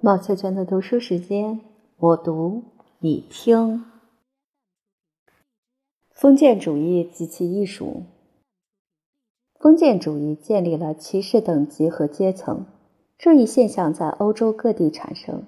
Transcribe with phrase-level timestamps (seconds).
[0.00, 1.62] 毛秋娟的读书时间，
[1.96, 2.64] 我读
[2.98, 3.82] 你听。
[6.10, 8.02] 封建主义及其艺术。
[9.58, 12.66] 封建主义建立了骑士等级和阶层，
[13.16, 15.44] 这一现象在欧洲各地产生，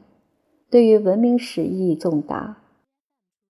[0.70, 2.62] 对于文明史意义重大。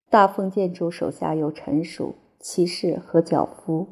[0.10, 3.88] 大封建主手下有臣属、骑士和脚夫，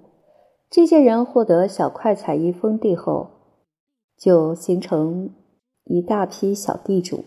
[0.69, 3.29] 这些人获得小块采邑封地后，
[4.17, 5.29] 就形成。
[5.85, 7.25] 一大批小地主，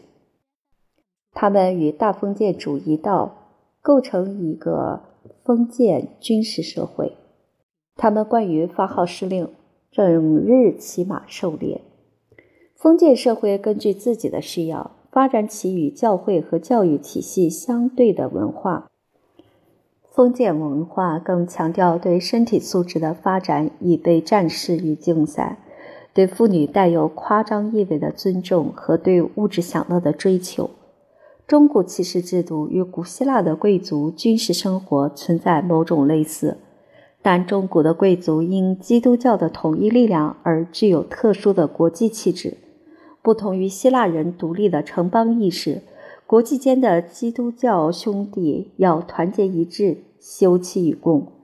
[1.32, 3.36] 他们与大封建主一道，
[3.82, 5.02] 构成一个
[5.44, 7.12] 封建军事社会。
[7.94, 9.48] 他们惯于发号施令，
[9.90, 11.82] 整日骑马狩猎。
[12.74, 18.90] 封建社会根据自己的需要，发展起与教会和教育体系相对的文化。
[20.10, 25.58] 封建文化更强调对身体素质的发展，以备战事与竞赛。
[26.16, 30.70] 对妇女带有夸张意味的尊重和对物质享乐的追求，
[31.46, 36.56] 中古骑士制度与古希腊的贵族军事生活存在某种类似，
[37.20, 42.56] 但中古的贵族因基督教的统一力量而具有特殊的国际气质，
[43.20, 45.82] 不同于希腊人独立的城邦意识，
[46.26, 51.35] 国际间的基督教兄弟要团结一致，休戚与共。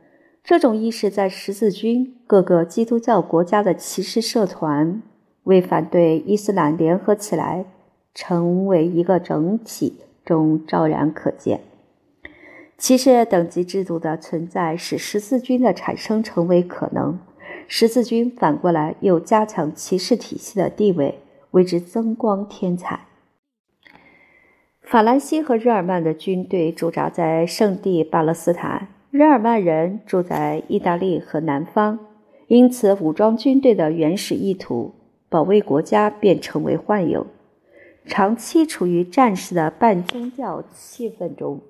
[0.44, 5.00] 这种意识在十字军各个基督教国家的骑士社团
[5.44, 7.64] 为反对伊斯兰联合起来
[8.12, 11.60] 成为一个整体中昭然可见。
[12.76, 17.20] 骑士等级制度的存在使十字军的产生成为可能，
[17.68, 21.20] 十字军反过来又加强骑士体系的地位，
[21.52, 23.06] 为之增光添彩。
[24.82, 28.88] 法兰西和日耳曼的军队驻扎在圣地巴勒斯坦。
[29.12, 31.98] 日耳曼人住在意大利和南方，
[32.46, 34.94] 因此武装军队的原始意图——
[35.28, 37.22] 保卫国家，便成为幻影。
[38.06, 41.60] 长期处于战士的半宗教气氛中，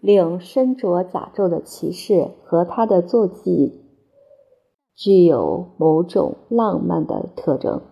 [0.00, 3.82] 令身着甲胄的骑士和他的坐骑
[4.94, 7.82] 具有某种浪漫的特征，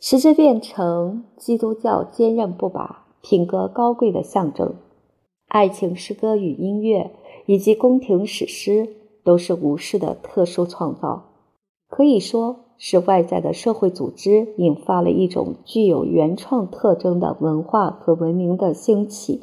[0.00, 4.74] 使之变成基督教坚韧不拔、品格高贵的象征。
[5.46, 7.12] 爱情诗歌与音乐。
[7.50, 8.88] 以及宫廷史诗
[9.24, 11.32] 都是武士的特殊创造，
[11.88, 19.42] 可以说是外在的社会组织引发了一种具有原创特征的文化和文明的兴起。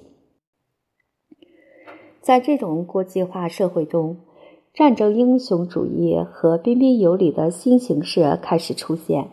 [2.22, 4.16] 在这种国际化社会中，
[4.73, 9.31] 战争英雄主义和彬彬有礼的新形式开始出现。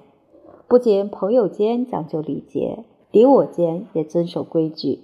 [0.67, 4.99] 不仅朋友间讲究礼节，敌我间也遵守规矩。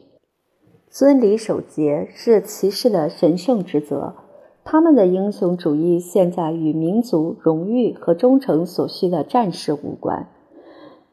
[0.92, 4.16] 尊礼守节是骑士的神圣职责。
[4.64, 10.28] 他们的英雄主义现在与民族荣誉和忠诚所需的战士无关。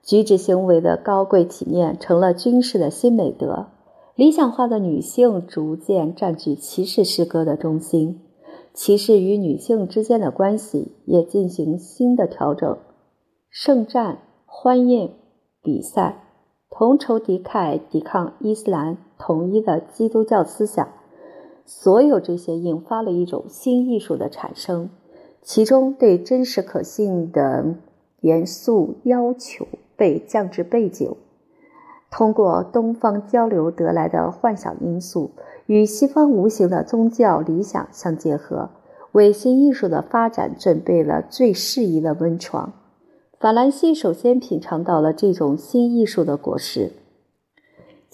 [0.01, 3.67] 举止行为的高贵体面成了军事的新美德。
[4.15, 8.21] 理想化的女性逐渐占据骑士诗歌的中心。
[8.73, 12.79] 骑士与女性之间的关系也进行新的调整。
[13.51, 14.17] 圣战、
[14.47, 15.11] 欢宴、
[15.61, 16.23] 比赛。
[16.69, 20.87] 同仇敌忾，抵抗伊斯兰统一的基督教思想，
[21.65, 24.89] 所有这些引发了一种新艺术的产生，
[25.41, 27.75] 其中对真实可信的
[28.21, 31.15] 严肃要求被降至背景，
[32.09, 35.31] 通过东方交流得来的幻想因素
[35.65, 38.69] 与西方无形的宗教理想相结合，
[39.11, 42.73] 为新艺术的发展准备了最适宜的温床。
[43.39, 46.93] 法兰西首先品尝到了这种新艺术的果实。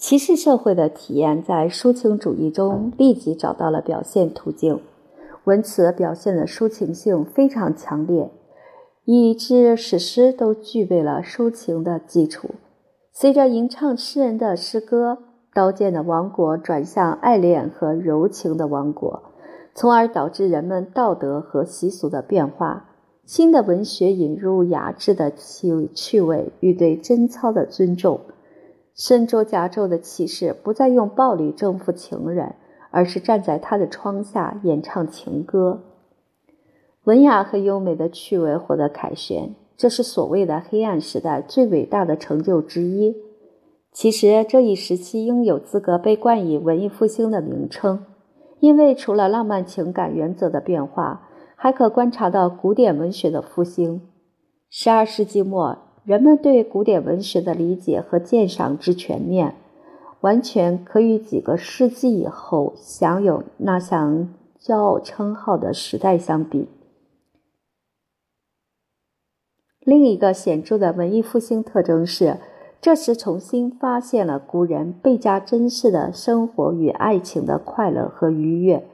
[0.06, 4.78] 骑士社会的体验在抒情主义中立即找到了表现途径，
[5.44, 8.30] 文词表现的抒情性非常强烈，
[9.06, 12.50] 以致史诗都具备了抒情的基础。
[13.14, 15.16] 随着吟唱诗人的诗歌，
[15.54, 19.22] 刀剑的王国转向爱恋和柔情的王国，
[19.74, 22.90] 从而导致人们道德和习俗的变化。
[23.24, 28.20] 新的文学引入雅致的趣趣味与对贞操的尊重。
[28.94, 32.54] 身着甲胄的骑士不再用暴力征服情人，
[32.90, 35.82] 而是站在他的窗下演唱情歌。
[37.04, 43.16] 文雅和优美的趣味获得凯旋，这是所谓的黑暗时代最伟大的成就之一。
[43.92, 48.04] 其实这一时期应有资格被冠以文艺复兴的名称，
[48.60, 51.28] 因为除了浪漫情感原则的变化。
[51.56, 54.02] 还可观察到古典文学的复兴。
[54.68, 59.54] 十二世纪末，人们对古典文学的理解和鉴赏之全面，
[60.20, 64.28] 完全可与几个世纪以后享有那项
[64.60, 66.68] 骄傲称号的时代相比。
[69.80, 72.38] 另一个显著的文艺复兴特征是，
[72.82, 78.86] 这时重新发现了古人倍加珍视的生活与爱情的快乐和愉悦。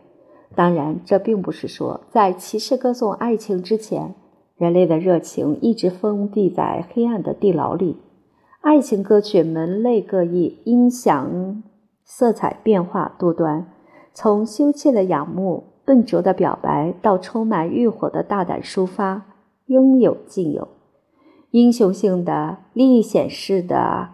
[0.55, 4.15] 当然，这并不是说在骑士歌颂爱情之前，
[4.61, 7.97] 人类的热情一直封闭在黑暗的地牢里。
[8.61, 11.62] 爱情歌曲门类各异，音响
[12.05, 13.73] 色彩变化多端，
[14.12, 19.23] 从羞怯的仰慕、笨拙的表白，到充满欲火的大胆抒发，
[19.65, 20.69] 应有尽有。
[21.53, 24.11] 英雄性的、历险式的，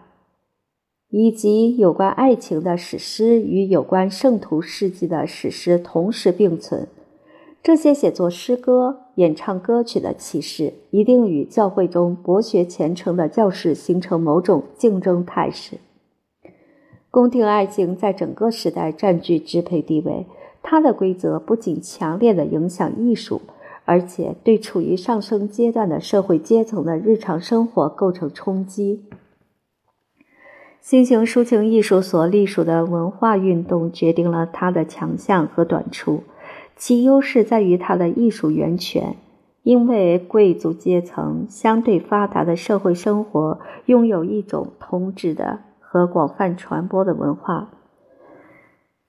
[1.09, 6.87] 以及有关爱情的史诗与有关圣徒事迹的史诗同时并存。
[7.67, 15.79] 这些写作诗歌、演唱歌曲的骑士，一定与教会中博学虔诚的教士形成某种竞争态势。
[17.11, 20.27] 宫廷爱情在整个时代占据支配地位，
[20.63, 23.43] 它的规则不仅强烈的影响艺术，
[23.85, 29.03] 而且对处于上升阶段的社会阶层的日常生活构成冲击。
[30.81, 36.23] 新型抒情艺术所隶属的文化运动，决定了它的强项和短处。
[36.77, 39.17] 其优势在于它的艺术源泉，
[39.63, 47.71] 因为贵族阶层相对发达的社会生活拥有一种统治的和广泛传播的文化。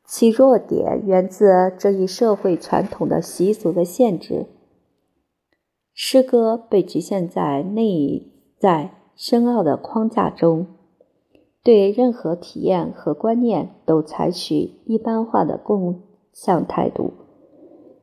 [0.06, 4.46] 其弱点源自这一社会传统的习俗的限制。
[5.94, 10.68] 诗歌被局限在内在深奥的框架中，
[11.62, 17.27] 对任何体验和观念都采取一般化的共向态度。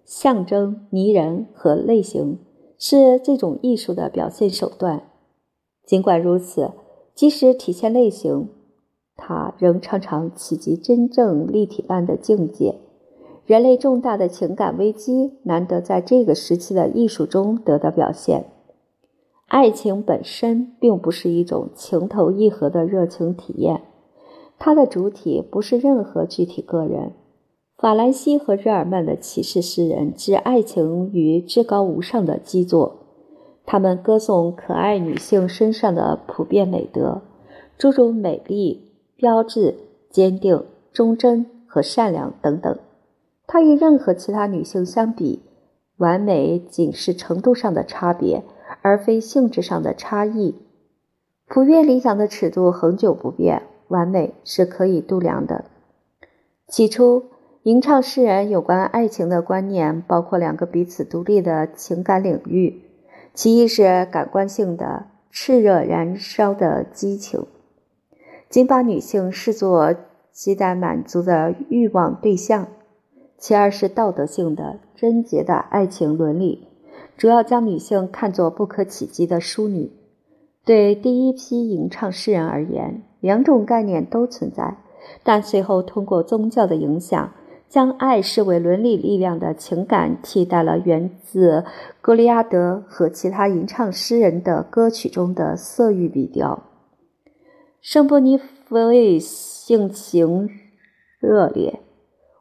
[0.04, 2.38] 象征、拟人和类型
[2.78, 5.02] 是这种艺术的表现手段。
[5.84, 6.72] 尽管如此，
[7.14, 8.48] 即使体现类型，
[9.16, 12.76] 它仍常常企及真正立体般的境界。
[13.46, 18.46] 人类重大的情感危机难得在这个时期的艺术中得到表现。
[19.48, 23.82] 爱情本身并不是一种情投意合的热情体验，
[24.58, 27.12] 它的主体不是任何具体个人。
[27.76, 33.00] 法兰西和日耳曼的骑士诗人之爱情于至高无上的基座，
[33.66, 37.22] 他们歌颂可爱女性身上的普遍美德，
[37.76, 39.74] 诸如美丽、标志、
[40.08, 42.78] 坚定、忠贞和善良等等。
[43.46, 45.42] 它与任何其他女性相比，
[45.96, 48.44] 完美仅是程度上的差别，
[48.82, 50.54] 而非性质上的差异。
[51.48, 55.64] 普遍理想的尺度恒久不变，完美是可以度量的。
[56.68, 57.24] 起初。
[57.64, 62.82] 吟唱诗人有关爱情的观念包括两个彼此独立的情感领域，
[63.32, 67.46] 其一是感官性的炽热燃烧的激情，
[68.50, 69.94] 仅把女性视作
[70.34, 72.66] 亟待满足的欲望对象；
[73.38, 76.68] 其二是道德性的贞洁的爱情伦理，
[77.16, 79.90] 主要将女性看作不可企及的淑女。
[80.66, 84.76] 对第一批吟唱诗人而言，两种概念都存在，
[85.22, 87.32] 但随后通过宗教的影响。
[87.68, 91.64] 将爱视为伦理力量的情感，替代了源自
[92.00, 96.62] 格里亚德和其他吟唱诗人的歌曲中的色欲笔调。
[97.80, 100.48] 圣波尼菲性情
[101.18, 101.80] 热烈，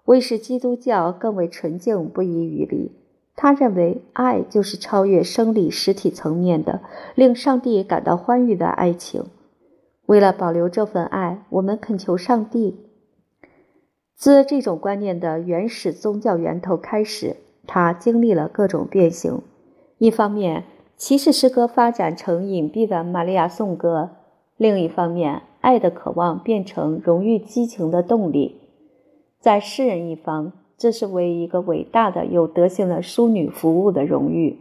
[0.05, 2.91] 为使基督教更为纯净不遗余力。
[3.35, 6.81] 他认为，爱就是超越生理实体层面的，
[7.15, 9.25] 令上帝感到欢愉的爱情。
[10.05, 12.77] 为了保留这份爱，我们恳求上帝。
[14.15, 17.35] 自这种观念的原始宗教源头开始，
[17.67, 19.41] 它经历了各种变形。
[19.97, 20.63] 一方面，
[20.95, 24.09] 骑士诗歌发展成隐蔽的玛利亚颂歌；
[24.57, 28.61] 另一方面，爱的渴望变成荣誉激情的动力。
[29.39, 34.57] 在诗人一方，这是为一个伟大的有德行的淑女服务的荣誉；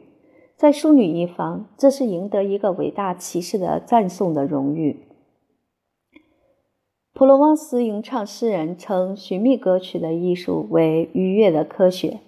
[0.57, 4.97] 在淑女一方，这是赢得一个伟大骑士的赞颂的荣誉。
[7.14, 12.21] 普罗旺斯吟唱诗人称寻觅歌曲的艺术为愉悦的科学，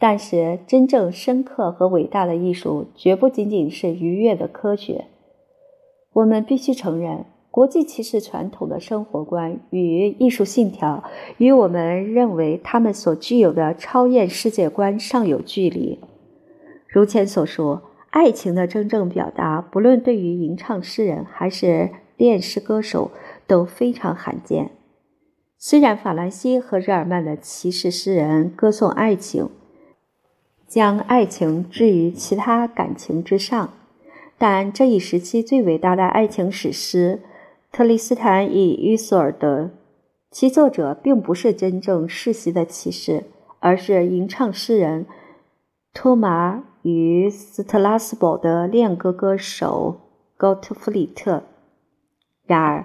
[0.00, 5.04] 但是真正深刻和伟大的艺术绝不仅仅是愉悦的科学。
[6.14, 11.04] 我们必须承认，国际骑士传统的生活观与艺术信条
[11.38, 16.00] 与我们认为他们所具有的超验世界观尚有距离。
[16.88, 23.12] 如前所说，爱情的真正表达，不论对于吟唱诗人还是恋诗歌手。
[23.46, 24.70] 都非常罕见。
[25.58, 29.48] 虽然法兰西和日耳曼的骑士诗人歌颂爱情，
[30.66, 33.72] 将爱情置于其他感情之上，
[34.36, 37.20] 但这一时期最伟大的爱情史诗
[37.76, 39.62] 《特里斯坦与伊索尔德》，
[40.30, 43.24] 其作者并不是真正世袭的骑士，
[43.60, 45.06] 而是吟唱诗人
[45.94, 50.00] 托马与斯特拉斯堡的恋歌歌手
[50.36, 51.44] 高特弗里特。
[52.46, 52.84] 然而，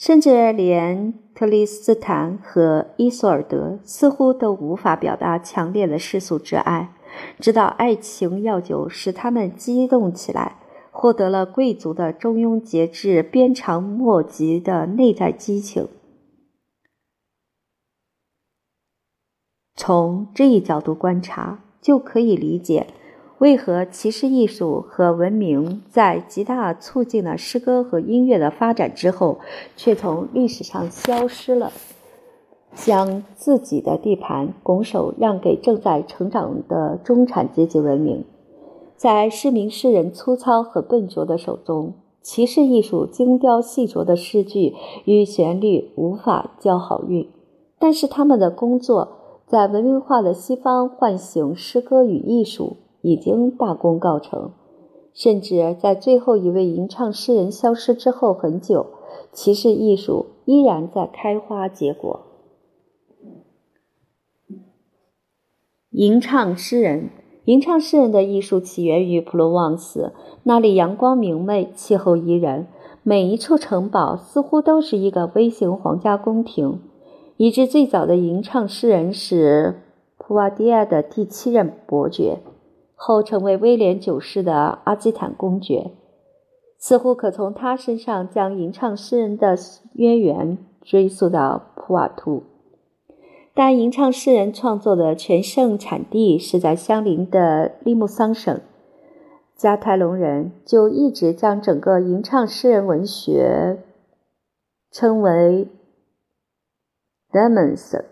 [0.00, 6.94] 甚至连特里斯坦和伊索尔德似乎都无法表达强烈的世俗之爱，
[7.38, 10.56] 直到爱情药酒使他们激动起来，
[10.90, 15.86] 获得了贵族的中庸节制、鞭长莫及的内在激情。
[19.76, 22.86] 从这一角度观察，就可以理解。
[23.40, 29.38] 为何骑士艺术和文明在极大促进了诗歌和音乐的发展之后，
[29.78, 31.72] 却从历史上消失了，
[32.74, 38.26] 将自己的地盘拱手让给正在成长的中产阶级文明？
[38.94, 44.74] 在市民诗人粗糙和笨拙的手中，骑士艺术精雕细琢的诗句
[45.06, 47.26] 与旋律无法交好运，
[47.78, 49.16] 但是他们的工作
[49.46, 52.76] 在文明化的西方唤醒诗歌与艺术。
[53.02, 54.52] 已经大功告成，
[55.12, 58.86] 甚至在最后一位吟唱诗人消失之后很久，
[59.32, 62.20] 骑士艺术依然在开花结果。
[65.90, 67.10] 吟唱诗人，
[67.46, 70.12] 吟唱诗人的艺术起源于普罗旺斯，
[70.44, 72.68] 那里阳光明媚，气候宜人，
[73.02, 76.80] 每一处城堡似乎都是一个微型皇家宫廷，
[77.38, 79.82] 以致最早的吟唱诗人是
[80.16, 82.38] 普瓦迪亚的第七任伯爵。
[83.02, 85.92] 后成为威廉九世的阿基坦公爵，
[86.78, 89.56] 似乎可从他身上将吟唱诗人的
[89.94, 92.42] 渊源追溯到普瓦图。
[93.54, 98.60] 但吟唱诗人创作的全盛产地是在相邻的利木桑省，
[99.56, 103.78] 加泰隆人就一直将整个吟唱诗人文学
[104.90, 105.66] 称为
[107.32, 108.04] d e m o n s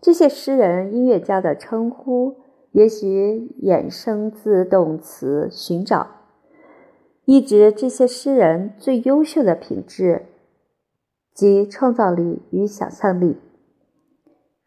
[0.00, 2.36] 这些诗人音乐家的称呼。
[2.72, 6.06] 也许衍生自动词“寻找”，
[7.26, 10.26] 意指这些诗人最优秀的品质，
[11.34, 13.34] 即创造力与想象力；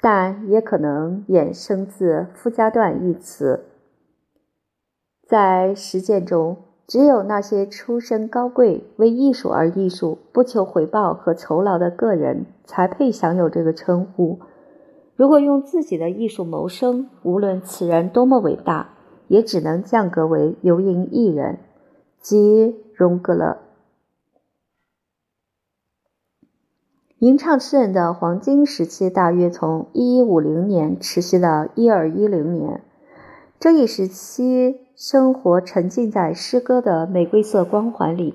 [0.02, 3.66] 但也可能衍生自附加段一词。
[5.26, 14.40] 在实践中，只有那些出身高贵、为艺术而艺术、不求回报和酬劳的个人，才配享有这个称呼。
[15.16, 18.90] 如果用自己的艺术谋生，无论此人多么伟大，
[19.28, 21.60] 也只能降格为游吟艺人，
[22.20, 23.58] 即荣格勒。
[27.20, 32.84] 吟唱诗人的黄金时期大约从一一五零年持续到一二一零年。
[33.60, 38.34] 这一时期，生活沉浸在诗歌的玫瑰色光环里，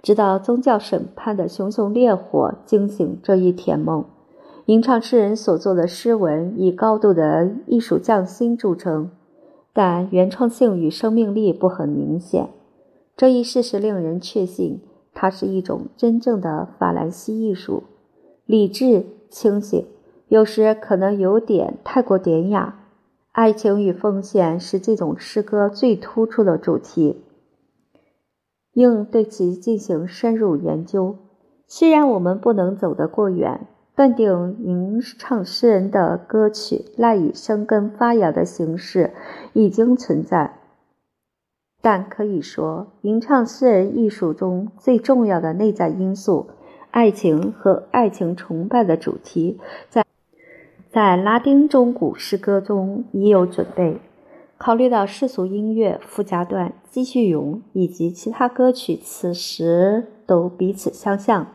[0.00, 4.04] 直到宗教审判的熊熊烈火惊醒这一甜梦。
[4.66, 9.10] 吟唱诗人所作的诗文以高度的艺术匠心著称，
[9.72, 12.50] 但原创性与生命力不很明显。
[13.16, 14.80] 这一事实令人确信，
[15.12, 17.82] 它是一种真正的法兰西艺术，
[18.46, 19.86] 理智清醒，
[20.28, 22.76] 有时可能有点太过典雅。
[23.32, 27.22] 爱情与奉献是这种诗歌最突出的主题，
[28.74, 31.16] 应对其进行深入研究。
[31.66, 33.66] 虽然我们不能走得过远。
[34.00, 39.12] 断定吟唱诗人的歌曲赖以生根发芽的形式
[39.52, 40.54] 已经存在，
[41.82, 46.46] 但可以说，吟唱诗人艺术中最重要的内在因素——
[46.90, 50.02] 爱情和爱情崇拜的主题，在
[50.90, 54.00] 在拉丁中古诗歌中已有准备。
[54.56, 61.48] 考虑到世俗音乐、附加段、继续咏以及其他歌曲，此时都彼此相像，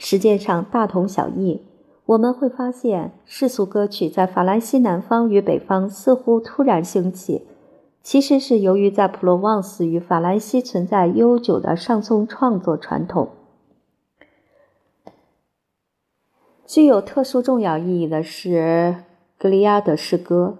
[0.00, 1.62] 实践上大同小异。
[2.06, 7.46] 我们会发现，世俗歌曲在法兰西南方与北方似乎突然兴起，
[8.02, 13.28] 其实是由于在普罗旺斯与法兰西存在悠久的上颂创作传统。
[16.66, 18.96] 具有特殊重要意义的是
[19.38, 20.58] 格里亚德诗歌。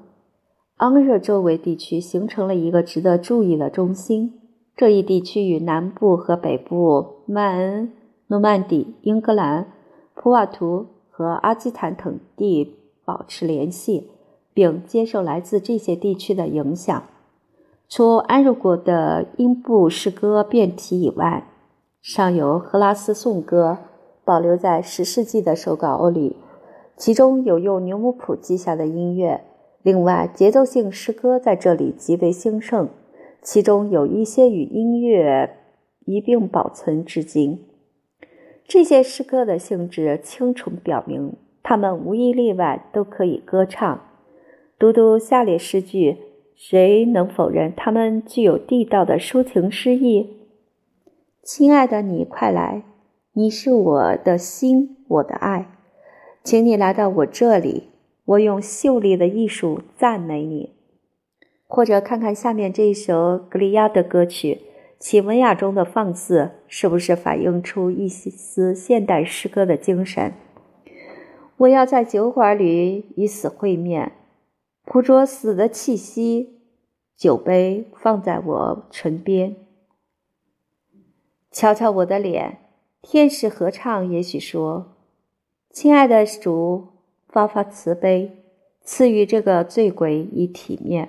[0.77, 4.41] 昂热周围地区形成了一个值得注意的中心。
[4.77, 7.93] 这一地区与南部和北部曼恩、
[8.29, 9.67] 诺曼底、英格兰、
[10.15, 10.87] 普瓦图。
[11.15, 14.09] 和阿基坦等地保持联系，
[14.55, 17.05] 并接受来自这些地区的影响。
[17.87, 21.47] 除安茹国的音部诗歌变体以外，
[22.01, 23.77] 尚有荷拉斯颂歌
[24.25, 26.37] 保留在十世纪的手稿里，
[26.97, 29.43] 其中有用牛姆谱记下的音乐。
[29.83, 32.89] 另外，节奏性诗歌在这里极为兴盛，
[33.43, 35.59] 其中有一些与音乐
[36.07, 37.67] 一并保存至今。
[38.73, 44.01] 这些诗歌的性质清楚表明，他们无一例外都可以歌唱。
[44.79, 46.17] 读读下列诗句，
[46.57, 50.27] 谁能否认他们具有地道的抒情诗意？
[51.43, 52.83] 亲爱的，你快来，
[53.35, 55.67] 你是我的心，我的爱，
[56.43, 57.91] 请你来到我这里，
[58.25, 60.71] 我用秀丽的艺术赞美你。
[61.67, 64.63] 或者看看下面这一首格里亚的歌曲，
[65.03, 70.33] 其文雅中的放肆，是不是反映出一丝现代诗歌的精神？
[71.57, 74.13] 我要在酒馆里与死会面，
[74.85, 76.61] 捕捉死的气息，
[77.17, 79.57] 酒杯放在我唇边，
[81.51, 82.59] 瞧瞧我的脸。
[83.03, 84.95] 天使合唱，也许说
[85.73, 86.87] ：“亲爱的主，
[87.29, 88.31] 发发慈悲，
[88.85, 91.09] 赐予这个醉鬼以体面。”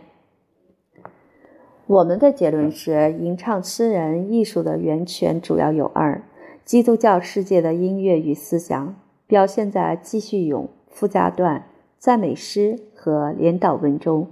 [1.86, 6.24] 我们的结论是：吟唱诗人艺术的源泉主要有二：
[6.64, 8.96] 基督教世界的音乐与思想
[9.28, 11.66] 表现在记叙咏、附加段、
[12.00, 14.28] 赞美诗和连祷文中；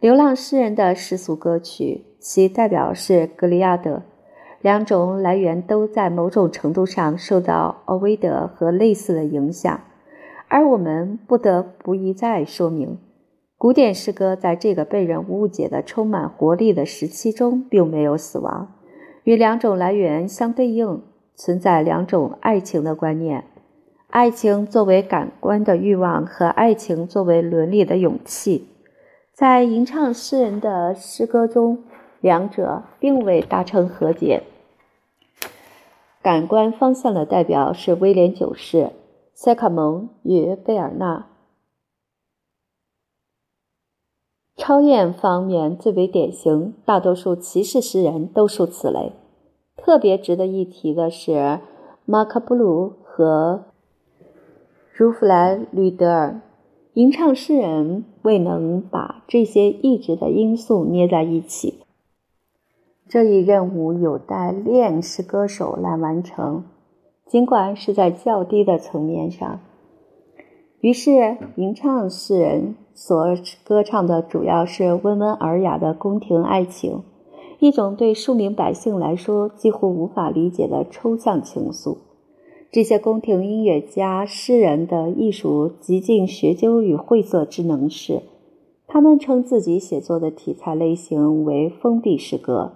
[0.00, 4.02] 流浪诗人的世俗歌曲，其代表是格里亚德。
[4.60, 9.80] 两种来源都在某种程度上受到欧维德和类似的影响，
[10.48, 12.98] 而我们不得不一再说明，
[13.58, 18.74] 古典诗歌在这个被人误解的充满活力的时期中并没有死亡。
[19.24, 21.02] 与两种来源相对应，
[21.34, 23.44] 存在两种爱情的观念：
[24.10, 28.68] 爱情作为感官的欲望和爱情作为伦理的勇气。
[29.32, 31.82] 在吟唱诗人的诗歌中，
[32.20, 34.42] 两者并未达成和解。
[36.22, 38.90] 感官方向的代表是威廉九世、
[39.34, 41.26] 塞卡蒙与贝尔纳。
[44.56, 49.12] 超验方面最为典型，大多数骑士诗人都属此类。
[49.76, 51.60] 特别值得一提的是
[52.06, 53.66] 马克布鲁和
[54.92, 56.40] 茹弗莱吕德尔。
[56.94, 61.82] 吟唱诗人未能把这些意志的因素捏在一起。
[63.06, 66.64] 这一任务有待练诗歌手来完成，
[67.26, 69.60] 尽管是在较低的层面上。
[70.80, 77.02] 于是，吟唱诗人所歌唱的主要是温文尔雅的宫廷爱情，
[77.58, 81.98] 一种对庶民百姓来说几乎无法理解的抽象情愫。
[82.72, 88.22] 这些宫廷音乐家、诗人的艺术极尽学究与晦涩之能事，
[88.86, 92.72] 他们称自己写作的题材类型为封闭诗歌。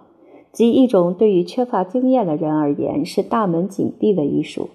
[0.53, 4.69] 即一种对于缺乏经验的人而言是大门紧闭的艺术。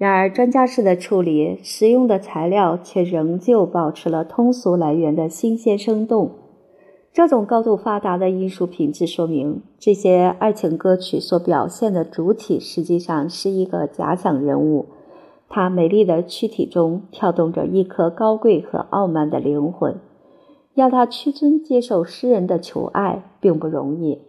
[0.00, 6.30] 然而，专家式的处理，使用的材料却仍旧保持了通俗来源的新鲜生动。
[7.12, 14.86] 这种高度发达的艺术品质说明，这些爱情歌曲所表现的主体实际上是一个假想人物，
[15.50, 19.94] 他美丽的躯体中跳动着一颗高贵和傲慢的灵魂。
[20.72, 24.22] 要他屈尊接受诗人的求爱，并不容易。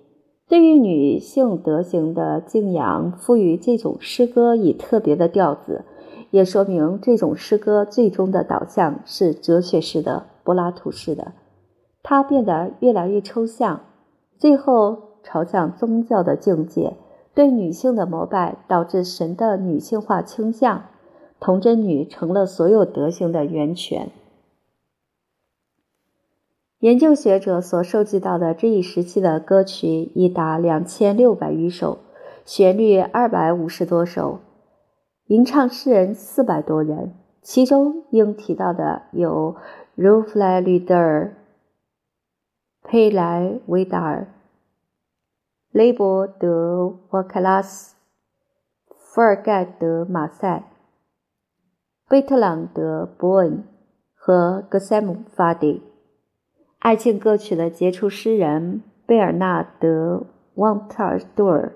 [0.51, 5.85] 对于女性德行的敬仰，赋予这种诗歌以特别的调子，
[6.29, 11.31] 也说明这种诗歌最终的导向是哲学式的、柏拉图式的。
[12.03, 13.79] 它变得越来越抽象，
[14.37, 16.97] 最后朝向宗教的境界。
[17.33, 20.83] 对女性的膜拜导致神的女性化倾向，
[21.39, 24.09] 童贞女成了所有德行的源泉。
[26.81, 31.99] 研究学者所收集到的这一时期的歌曲已达两千六百余首，
[32.43, 34.39] 旋律二百五十多首，
[35.27, 37.13] 吟唱诗人四百多人，
[37.43, 39.57] 其中应提到的有
[39.93, 41.35] 茹弗莱·吕德尔、
[42.81, 44.33] 佩莱维达尔、
[45.69, 47.95] 雷伯德·沃克拉斯、
[48.87, 50.71] 福尔盖德·马赛、
[52.09, 53.63] 贝特朗德·伯恩
[54.15, 55.83] 和格塞姆·法迪。
[56.81, 61.73] 爱情歌曲的杰出诗人贝尔纳德·旺特尔多尔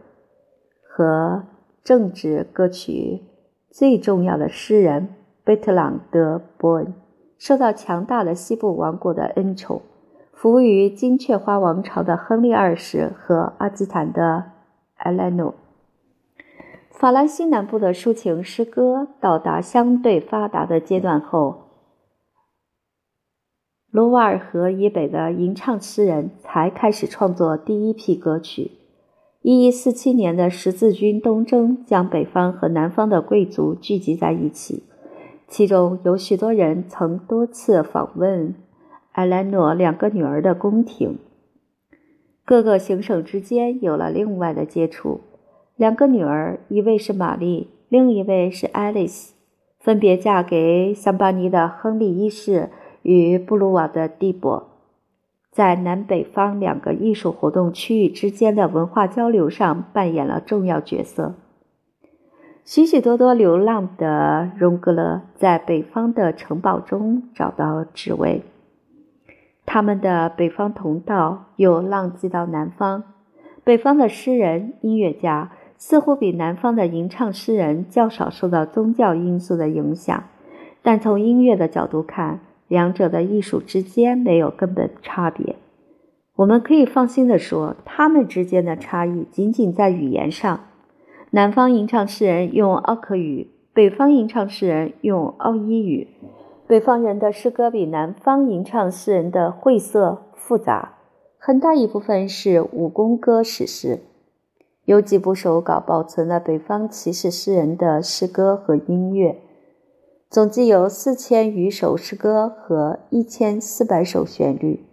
[0.82, 1.44] 和
[1.84, 3.22] 政治歌曲
[3.70, 5.10] 最重要的诗人
[5.44, 6.92] 贝特朗德·伯恩，
[7.38, 9.84] 受到强大的西部王国的恩宠，
[10.34, 14.46] 服务于金雀花王朝的亨利二世和阿基坦的
[14.96, 15.54] 埃莱诺。
[16.90, 21.65] 法兰西南部的抒情诗歌到达相对发达的阶段后。
[23.96, 28.72] 罗瓦尔河以北的吟唱诗人才开始创作第一批歌曲。
[29.42, 34.84] 一一四七年的十字军东征将北方和南方的贵族聚集在一起，
[35.48, 38.54] 其中有许多人曾多次访问
[39.14, 41.18] 埃莱诺两个女儿的宫廷。
[42.44, 45.22] 各个行省之间有了另外的接触。
[45.78, 49.34] 两个女儿，一位是玛丽，另一位是爱丽丝，
[49.80, 52.72] 分别嫁给桑巴尼的亨利一世。
[53.06, 54.68] 与布鲁瓦的蒂博，
[55.52, 61.36] 在南北方两个艺术活动区域之间的文化交流上扮演了重要角色。
[62.64, 68.42] 许许多多流浪的荣格勒在北方的城堡中找到职位，
[69.68, 73.04] 他们的北方同道又浪迹到南方。
[73.64, 80.24] 北方的诗人、音乐家似乎比南方的吟唱诗人较少受到宗教因素的影响，
[80.82, 85.56] 但从音乐的角度看，两者的艺术之间没有根本差别。
[86.36, 90.60] 我们可以放心地说，他们之间的差异仅仅在语言上。
[91.32, 96.08] 南方吟唱诗人用奥克语，北方吟唱诗人用奥伊语。
[96.68, 100.94] 北方人的诗歌比南方吟唱诗人的晦涩复杂，
[101.38, 104.00] 很大一部分是武功歌史诗。
[104.86, 109.40] 有几部手稿保存了北方骑士诗人的诗歌和音乐，
[110.36, 114.86] 总计有四千余首诗歌和一千四百首旋律。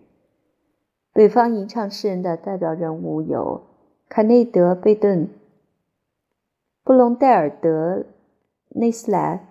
[1.13, 3.61] 北方吟唱诗人的代表人物有
[4.09, 5.29] 卡内德·贝顿、
[6.85, 8.07] 布隆代尔德、
[8.69, 9.49] 内斯莱、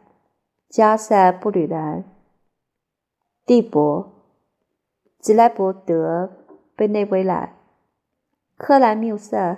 [0.70, 2.06] 加塞·布吕兰、
[3.46, 4.14] 蒂博、
[5.20, 6.32] 吉莱伯德·
[6.78, 7.58] 贝内维莱、
[8.56, 9.58] 克兰缪塞、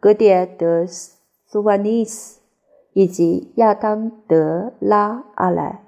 [0.00, 0.82] 格迭德·
[1.46, 2.39] 苏瓦尼斯
[2.92, 5.82] 以及亚当·德拉阿莱。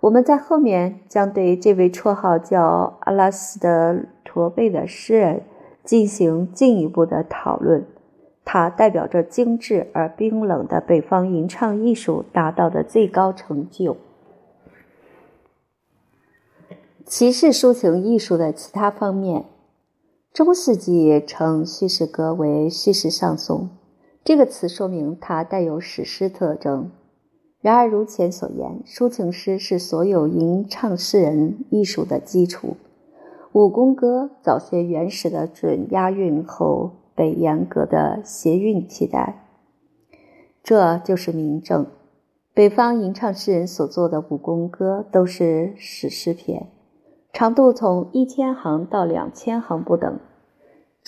[0.00, 5.42] 我们在后面将对这位绰号叫阿拉斯的驼背的诗人
[5.82, 7.84] 进行进一步的讨论。
[8.44, 13.96] 他代表着精致而冰冷的北方吟唱艺术达到的最高成就。
[17.04, 19.44] 骑士抒情艺术的其他方面，
[20.32, 23.68] 中世纪称叙事歌为叙事上颂，
[24.28, 26.90] 这个词说明它带有史诗特征。
[27.62, 32.76] 然而，如前所言，抒情诗是所有吟唱诗人艺术的基础。
[33.52, 39.46] 武功歌早些原始的准押韵后被严格的谐韵替代，
[40.62, 41.86] 这就是明证。
[42.52, 46.66] 北方吟唱诗人所作的武功歌都是史诗篇，
[47.32, 50.20] 长度从一千行到两千行不等。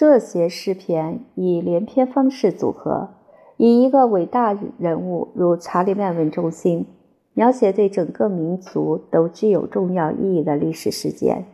[0.01, 3.11] 这些诗篇以连篇方式组合。
[3.59, 6.87] 以一个伟大人物如查理曼为中心，
[7.35, 11.45] 描写对整个民族都具有重要意义的历史事件。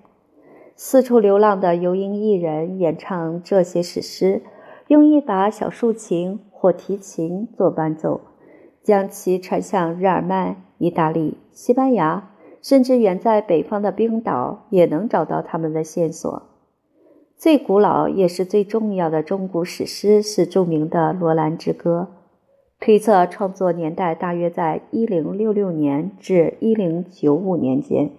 [0.77, 4.43] 四处流浪的游吟艺人演唱这些史诗，
[4.87, 8.21] 用一把小竖琴或提琴做伴奏，
[8.81, 12.31] 将其传向日耳曼、意大利、西班牙，
[12.63, 16.45] 甚至远在北方的冰岛也能找到他们的线索。
[17.39, 22.09] 最古老也是最重要的中古史诗是著名的《罗兰之歌》，
[22.81, 28.11] 推测创作年代大约在1066年至1095年间。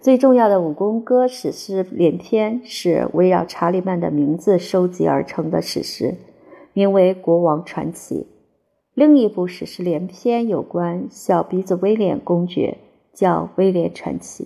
[0.00, 6.16] 最重要的武功歌史诗连篇是围绕查理曼的名字收集而成的史诗，
[6.72, 8.16] 名为《国王传奇》。
[8.94, 12.78] 另一部史诗连篇有关小鼻子威廉公爵，
[13.14, 14.44] 叫《威廉传奇》。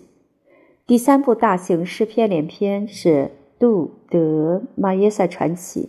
[0.87, 3.31] 第三部大型诗篇连篇是。
[3.59, 5.89] 杜德马耶塞传奇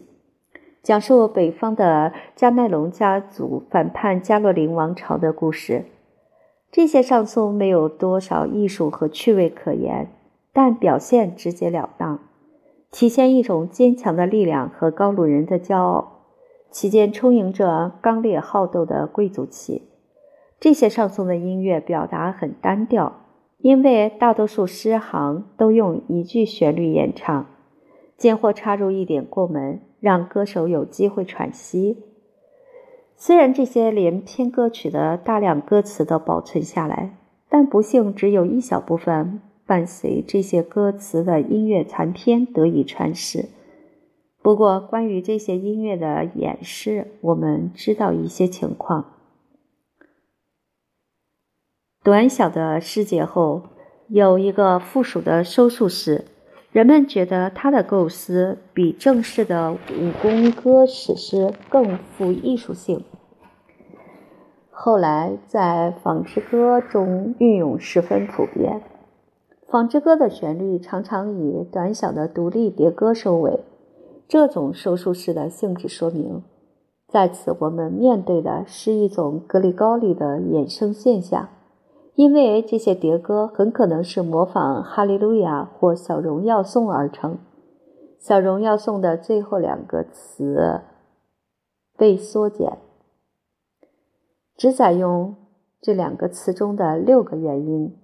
[0.82, 5.84] 讲述北方的加麦隆家族反叛加洛林王朝的故事。
[6.72, 10.10] 这些上颂没有多少艺术和趣味可言，
[10.54, 12.20] 但表现直截了当，
[12.90, 16.22] 体现一种坚强的力量和高卢人的骄傲，
[16.72, 19.90] 其间充盈着刚烈好斗的贵族气。
[20.58, 23.26] 这些上颂的音乐表达很单调，
[23.58, 27.46] 因为大多数诗行都用一句旋律演唱。
[28.18, 32.04] 间或插入一点过门，让歌手有机会喘息。
[33.16, 43.50] 虽然这些连篇歌曲的大量歌词都保存下来，但不幸只有一小部分伴随这些歌词的音乐残篇得以传世。
[44.42, 49.14] 不过，关于这些音乐的演示，我们知道一些情况。
[52.04, 53.64] 短小的诗节后
[54.08, 56.26] 有一个附属的收束室。
[56.72, 63.04] 人们觉得他的构思比正式的武功歌史诗更富艺术性。
[64.70, 68.82] 后来在纺织歌中运用十分普遍。
[69.70, 73.60] 纺织歌的旋律常常以短小的独立叠歌收尾。
[74.28, 76.44] 这种收束式的性质说明，
[77.08, 81.50] 在此我们面对的是一种格里高利的衍生现象。
[82.18, 87.34] 因为这些叠歌很可能是模仿《哈利路亚》或《小荣耀颂》而成，
[88.18, 90.82] 《小荣耀颂》的最后两个词
[91.96, 92.80] 被缩减，
[94.56, 95.36] 只采用
[95.80, 97.96] 这两个词中的六个元音。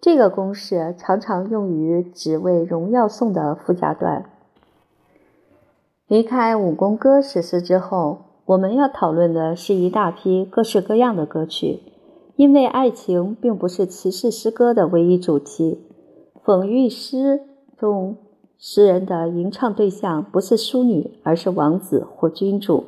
[0.00, 4.30] 这个公式常常用于只为《荣耀颂》的附加段。
[6.06, 8.28] 离开武功歌史诗之后。
[8.48, 11.82] 我们要讨论的是一大批各式各样的歌曲，
[12.38, 15.82] 因为爱情并不是骑士诗歌的唯一主题。
[16.44, 17.40] 讽喻诗
[17.76, 18.16] 中，
[18.56, 22.84] 诗人的吟唱对象不是淑女，而是王子或君主；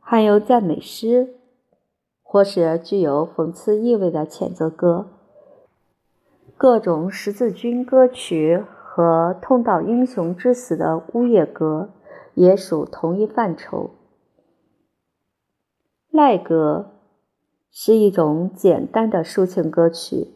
[0.00, 1.36] 还有赞美诗，
[2.20, 5.06] 或是具有讽刺意味的谴责歌。
[6.56, 11.90] 各种十字军歌曲和痛悼英雄之死的呜咽歌
[12.34, 13.90] 也属同一范畴。
[16.10, 16.97] 赖歌
[17.70, 20.28] 是一种简单的抒情歌曲，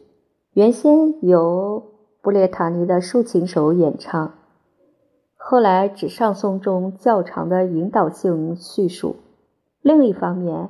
[0.53, 1.83] 原先由
[2.21, 4.33] 布列塔尼的竖琴手演唱，
[5.35, 9.17] 后来指上颂中较长的引导性叙述。
[9.81, 10.69] 另一方面，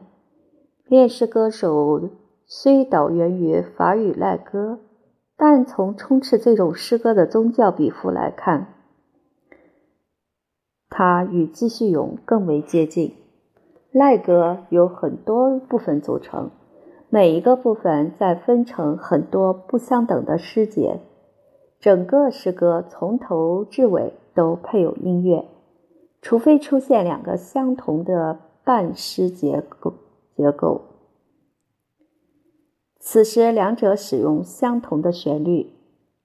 [0.88, 2.10] 恋诗歌手
[2.45, 4.80] 虽导源于法语赖歌，
[5.38, 8.73] 但从充斥这种诗歌的宗教笔赋来看，
[10.89, 13.15] 它与继续咏更为接近。
[13.93, 16.49] 赖歌由很多部分组成，
[17.10, 20.99] 每一个部分再分成很多不相等的诗节。
[21.79, 25.45] 整个诗歌从头至尾都配有音乐，
[26.23, 29.93] 除非出现两个相同的半诗结构。
[30.36, 30.82] 结构。
[32.99, 35.71] 此时两者使用相同的旋律。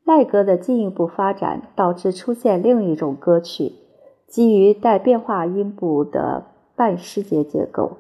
[0.06, 3.74] 赖歌的进一步发展导致出现另一种歌曲，
[4.26, 6.46] 基于带变化音部的。
[6.78, 7.96] 半诗节结构，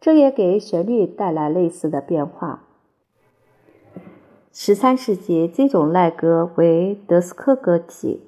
[0.00, 2.64] 这也给旋律带来类似的变化。
[4.50, 8.22] 十三世纪，这种赖歌为德斯克歌体。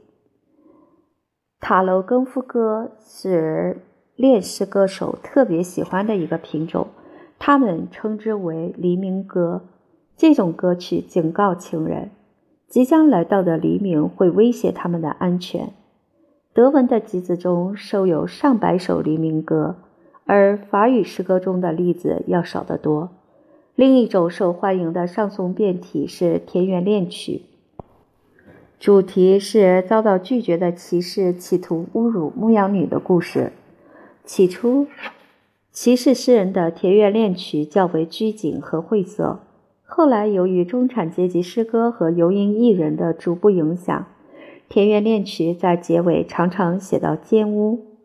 [1.61, 3.81] 塔楼更夫歌是
[4.17, 6.89] 恋诗歌手特别喜欢的一个品种，
[7.39, 9.63] 他们称之为黎明歌。
[10.15, 12.11] 这种歌曲警告情人，
[12.69, 15.73] 即将来到的黎明会威胁他们的安全。
[16.53, 19.77] 德文的集子中收有上百首黎明歌。
[20.27, 23.11] 而法语诗歌中的例子要少得多。
[23.75, 27.43] 另一种受欢迎的上颂变体是田园恋曲，
[28.81, 33.53] 主题是遭到拒绝的骑士企图侮辱牧羊女的故事。
[34.25, 34.87] 起初，
[35.71, 39.41] 骑士诗人的田园恋曲较为拘谨和晦涩，
[39.85, 44.07] 后来由于中产阶级诗歌和游吟艺人的逐步影响，
[44.69, 47.96] 田园恋曲在结尾常常写到奸污。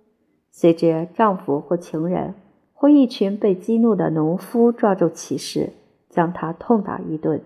[0.52, 2.36] 随着，丈夫或情人
[2.74, 5.72] 或一群被激怒的农夫抓住骑士，
[6.10, 7.42] 将他痛打一顿。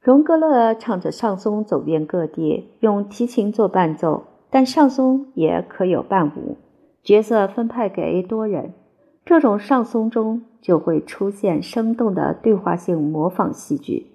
[0.00, 6.56] 荣格勒唱着上松走遍各地，用提琴做伴奏，但上松也可有伴舞。
[7.02, 8.72] 角色分派给多人，
[9.24, 14.06] 这种上松中就会出现生动的对话性模仿戏剧。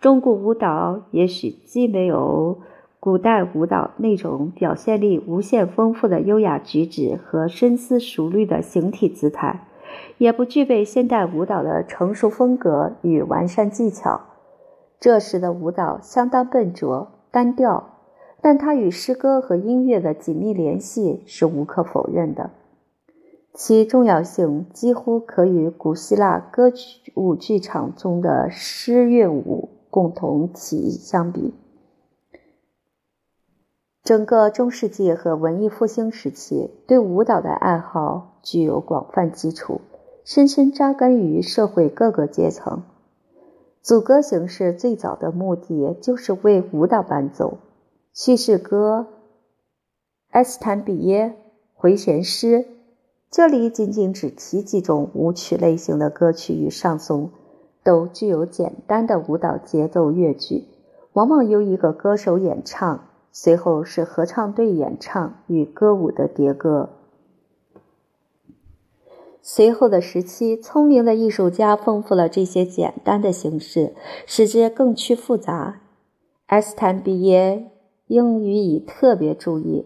[0.00, 2.58] 中古舞蹈也许既没有。
[3.04, 9.68] 古代舞蹈那种表现力无限丰富的优雅举止和深思熟虑的形体姿态，
[10.16, 14.22] 也不具备现代舞蹈的成熟风格与完善技巧。
[14.98, 17.98] 这时的舞蹈相当笨拙单调，
[18.40, 22.52] 但它与诗歌和音乐的紧密联系是无可否认的，
[23.52, 26.72] 其重要性几乎可与古希腊歌
[27.14, 31.52] 舞剧场中的诗乐舞共同起相比。
[34.04, 39.80] 整个中世纪和文艺复兴时期，对舞蹈的爱好具有广泛基础，
[40.24, 42.82] 深深扎根于社会各个阶层。
[43.80, 47.56] 组歌形式最早的目的就是为舞蹈伴奏。
[48.12, 49.06] 叙事歌、
[50.32, 51.36] 埃斯坦比耶、
[51.72, 52.66] 回旋诗，
[53.30, 57.30] 这里仅仅只提几种舞曲类型的歌曲与上颂，
[57.82, 60.66] 都具有简单的舞蹈节奏乐句，
[61.14, 63.06] 往往由一个歌手演唱。
[63.36, 67.00] 随后是合唱队演唱与歌舞的叠歌。
[69.42, 73.92] 随后的时期，聪明的艺术家丰富了这些简单的形式，
[74.24, 75.80] 使之更趋复杂。
[76.46, 77.72] 埃斯坦毕耶
[78.06, 79.84] 应予以特别注意，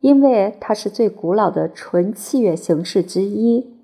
[0.00, 3.76] 因为它是最古老的纯器乐形式之一。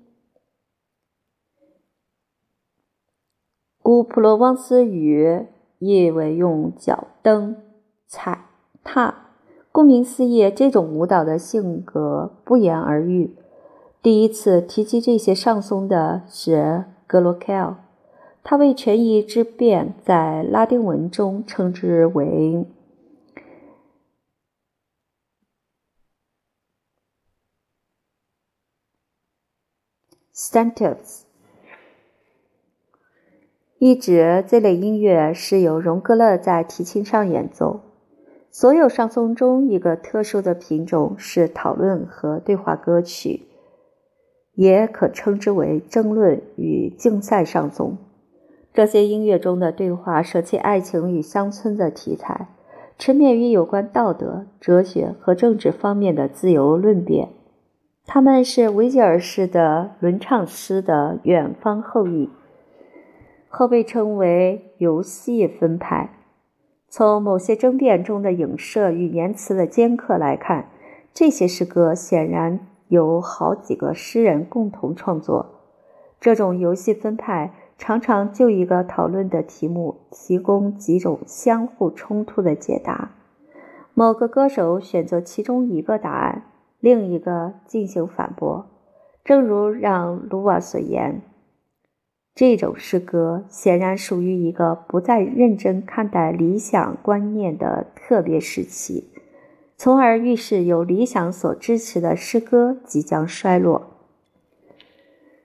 [3.83, 5.45] 古普罗旺斯语
[5.77, 7.55] 意为用脚蹬、
[8.07, 8.45] 踩。
[8.85, 9.31] 踏，
[9.71, 13.35] 顾名思义，这种舞蹈的性格不言而喻。
[14.01, 17.75] 第一次提及这些上松的是格罗凯尔，
[18.43, 22.67] 他为权宜之辩，在拉丁文中称之为
[30.31, 31.23] stantivs，
[33.79, 37.84] 一指这类音乐是由荣格勒在提琴上演奏。
[38.57, 43.41] 所有上颂中，一个特殊的品种是讨论和对话歌曲
[44.53, 47.97] 也可称之为争论与竞赛上颂。
[48.73, 52.47] 这些音乐中的对话舍弃爱情与乡村的题材，
[52.97, 57.27] 沉湎于有关道德、哲学和政治方面的自由论辩。
[58.05, 62.29] 他们是维吉尔式的轮唱诗的远方后裔，
[63.49, 66.11] 后被称为游戏分派。
[66.87, 70.69] 从某些争辩中的影射与言辞的尖刻来看，
[71.13, 75.61] 这些诗歌显然由好几个诗人共同创作。
[76.19, 83.11] 这种游戏分派常常就一个讨论的题目提供几种相互冲突的解答。
[83.93, 86.43] 某个歌手选择其中一个答案。
[86.81, 88.67] 另一个进行反驳，
[89.23, 91.21] 正如让卢瓦所言，
[92.35, 99.05] 这种诗歌显然属于一个不再认真看待理想观念的特别时期，
[99.77, 103.83] 从而预示有理想所支持的诗歌即将衰落。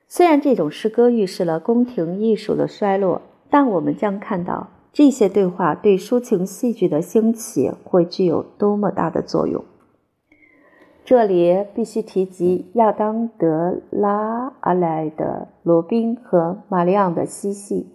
[0.08, 9.64] 虽然这种诗歌预示了宫廷艺术的衰落，但我们将看到这些对话对抒情戏剧的兴起会具有多么大的作用。
[11.04, 17.92] 这里必须提及亚当·德拉阿莱的罗宾和玛丽昂的嬉戏。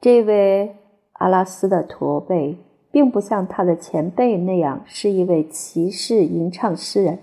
[0.00, 0.76] 这位
[1.14, 2.58] 阿拉斯的驼背，
[2.92, 7.18] 并不像他的前辈那样是一位骑士吟唱诗人，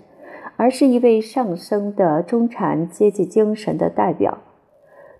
[0.56, 4.38] 而是一位上升的中产阶级精神的代表。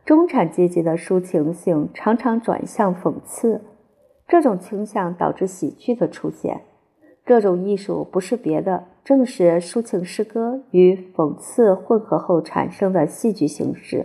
[0.04, 3.62] 中产阶级的抒情性常常转向讽刺，
[4.26, 6.62] 这种倾向导致喜剧的出现。
[7.24, 8.84] 这种艺术不是别的。
[9.08, 14.04] 正是抒情诗歌与讽刺混合后产生的戏剧形式。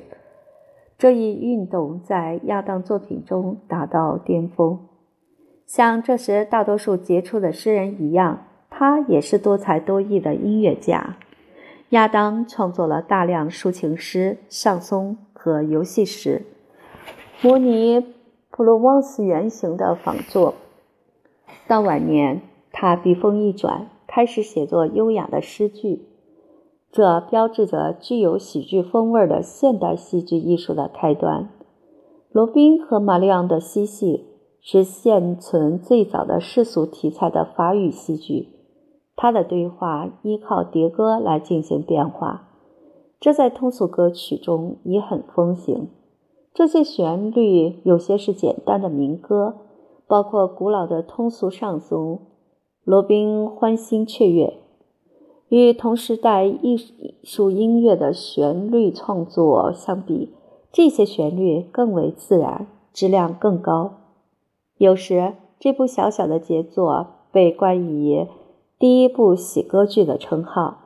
[0.97, 4.79] 这一运动在亚当作品中达到巅峰。
[5.65, 11.17] 像这时大多数杰出的诗人一样，他也是多才多艺的音乐家。
[11.89, 16.43] 亚当创作了大量抒情诗、上松和游戏诗，
[17.41, 18.15] 模拟
[18.51, 20.55] 普罗旺斯原型的仿作。
[21.67, 23.89] 到晚年，他笔锋一转。
[24.15, 26.05] 开始写作优雅的诗句，
[26.91, 31.49] 这标志着具有喜剧风味的现代戏剧艺术的开端。
[32.31, 34.27] 罗宾和玛丽昂的嬉戏
[34.61, 38.49] 是现存最早的世俗题材的法语戏剧，
[39.15, 42.49] 他的对话依靠叠歌来进行变化，
[43.19, 45.87] 这在通俗歌曲中已很风行。
[46.53, 49.55] 这些旋律有些是简单的民歌，
[50.05, 52.19] 包括古老的通俗上俗。
[52.85, 54.57] 罗宾欢欣雀跃，
[55.47, 56.77] 与同时代艺
[57.23, 60.33] 术音乐的旋律创作相比，
[60.69, 63.93] 这些旋律更为自然，质量更高。
[64.77, 68.27] 有时，这部小小的杰作被冠以
[68.77, 70.79] “第一部喜歌剧”的称号。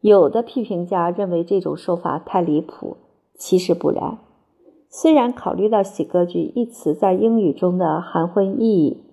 [0.00, 2.96] 有的批评家认为这种说法太离谱，
[3.36, 4.18] 其实不然。
[4.88, 9.04] 虽然考虑到“喜歌剧”一词在英语中的含混意义。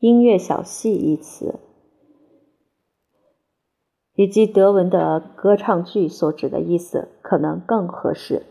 [0.00, 1.56] 音乐小戏一词，
[4.14, 8.44] 以及德文的歌唱剧所指的意思可能更合适。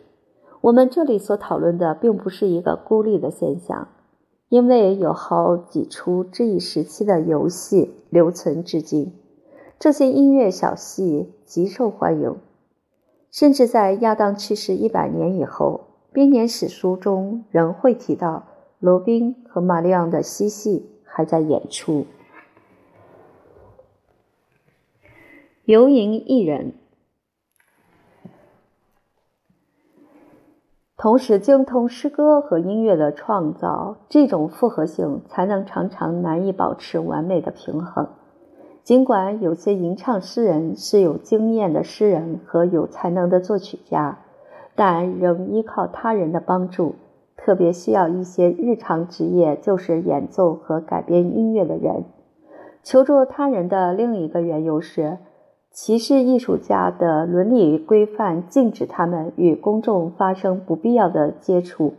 [0.60, 3.88] 我们这里所讨论的并不是一个孤立的现象，
[4.50, 9.14] 因为有好几出这一时期的游戏留存至今。
[9.80, 12.36] 这些音乐小戏极受欢迎，
[13.32, 18.48] 甚至在亚当去世一百年以后，编年史书中仍会提到
[18.80, 20.92] 罗宾和玛丽昂的嬉戏。
[21.18, 22.06] 还在演出。
[25.66, 26.76] 游吟艺人，
[30.96, 38.08] 同时精通诗歌和音乐的创造，这种复合性才能常常难以保持完美的平衡。
[38.84, 44.20] 尽管有些吟唱诗人是有经验的诗人和有才能的作曲家，
[44.76, 46.94] 但仍依靠他人的帮助。
[47.38, 52.04] 特别需要一些日常职业，就是演奏和改编音乐的人。
[52.84, 55.20] 求助他人的另一个缘由是，
[55.72, 61.94] 歧视艺术家的伦理规范禁止他们与公众发生不必要的接触。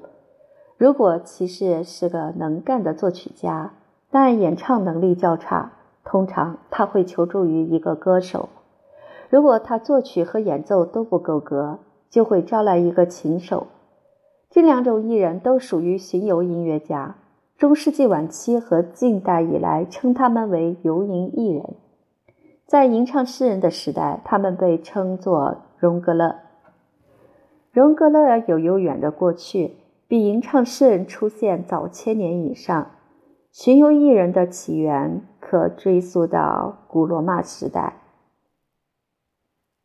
[0.77, 3.73] 如果骑士是个能干的作曲家，
[4.11, 5.73] 但演唱能力较差，
[6.05, 8.49] 通常他会求助于一个歌手。
[9.29, 11.79] 如果他作曲和演奏都不够格，
[12.09, 13.67] 就会招来一个琴手。
[14.59, 17.15] 这两种艺人都属于巡游音乐家。
[17.57, 21.77] 中世纪晚期和近代以来，称他们为游吟艺人。
[22.67, 26.41] 在吟唱诗人的时代，他们被称作荣格勒。
[27.71, 29.77] 荣格勒有悠远的过去，
[30.09, 32.91] 比吟唱诗人出现早千年以上。
[33.53, 37.99] 巡游艺人的起源可追溯到古罗马时代。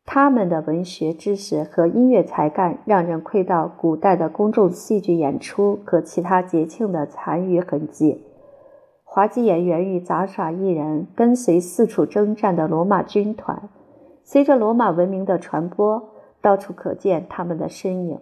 [0.04, 8.22] 他们的文学知识和音乐才干让人窥到古代的公众戏剧演出和其他节庆的残余痕迹。
[9.02, 13.68] 滑稽演员与杂耍艺人跟随四处征战的罗马军团，
[14.22, 18.18] 随着罗马文明的传播，到处可见他们的身影。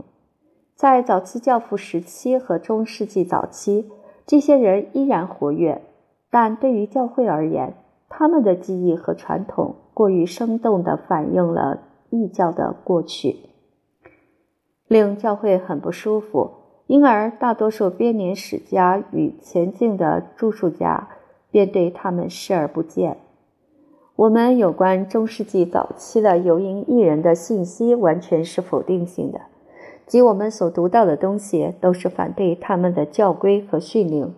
[0.74, 3.90] 在早期教父时期和中世纪早期，
[4.26, 5.82] 这些人依然活跃，
[6.30, 7.74] 但对于教会而言，
[8.14, 9.76] 他们的记忆和传统。
[9.94, 13.36] 过于生动地反映了异教的过去，
[14.88, 16.50] 令教会很不舒服，
[16.86, 21.08] 因而大多数编年史家与前进的著述家
[21.50, 23.18] 便对他们视而不见。
[24.16, 29.42] 我们有关中世纪早期的游吟艺人的信息完全是否定性的，
[30.06, 34.34] 即我们所读到的东西都是反对他们的教规和训令。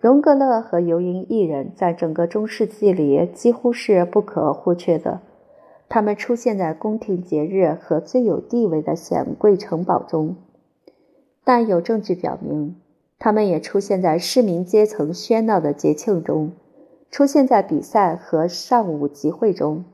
[0.00, 5.20] 荣格勒和游吟艺人在整个中世纪里几乎是不可或缺的。
[5.90, 10.36] 他们出现在宫廷节日和最有地位的显贵城堡中，
[11.44, 12.76] 但有证据表明，
[13.18, 16.52] 他们也出现在市民阶层喧闹的节庆中，
[17.10, 19.84] 出现在比赛和上午集会中。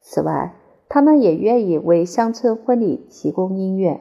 [0.00, 0.54] 此外，
[0.88, 4.00] 他们也愿意为乡村婚礼提供音乐。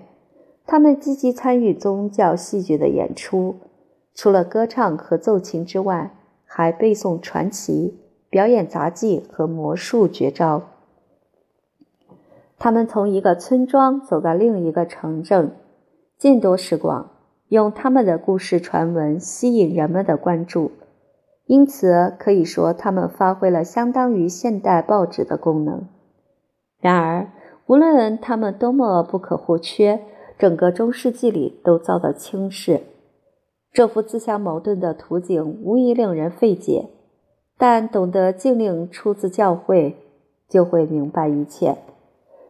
[0.65, 3.55] 他们积极参与宗教戏剧的演出。
[4.13, 7.99] 除了歌唱和奏琴之外，还背诵传奇、
[8.29, 10.63] 表演杂技和魔术绝招。
[12.57, 15.55] 他们从一个村庄走到另一个城镇，
[16.17, 17.11] 见多识广，
[17.47, 20.71] 用他们的故事传闻吸引人们的关注。
[21.45, 25.87] 因此，可以说他们发挥了相当于现代报纸的功能。
[26.79, 27.31] 然而，
[27.65, 30.01] 无论他们多么不可或缺，
[30.37, 32.81] 整个中世纪里都遭到轻视。
[33.71, 36.89] 这幅自相矛盾的图景无疑令人费解，
[37.57, 39.95] 但懂得禁令出自教会，
[40.47, 41.77] 就会明白一切。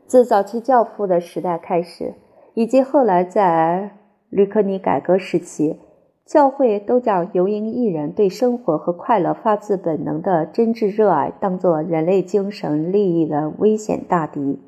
[0.08, 2.14] 自早期教父的时代开始，
[2.54, 3.98] 以及后来在
[4.30, 5.78] 吕克尼改革时期，
[6.26, 14.60] 教会都将游吟艺人对生活和快乐发自本能的真挚热爱当作人类精神利益的危险大敌。